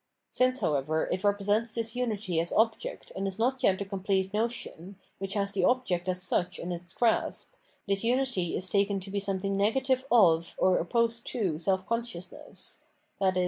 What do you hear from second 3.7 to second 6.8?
the com plete notion, which has the object as such in